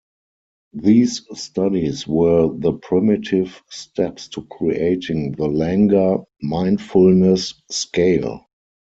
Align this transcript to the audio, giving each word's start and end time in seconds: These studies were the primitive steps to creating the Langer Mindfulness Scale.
These 0.73 1.27
studies 1.39 2.07
were 2.07 2.49
the 2.57 2.73
primitive 2.73 3.61
steps 3.69 4.29
to 4.29 4.41
creating 4.49 5.33
the 5.33 5.47
Langer 5.47 6.25
Mindfulness 6.41 7.53
Scale. 7.69 8.47